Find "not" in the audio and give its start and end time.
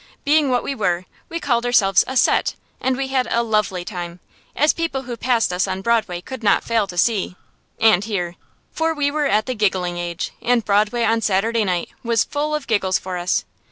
6.41-6.63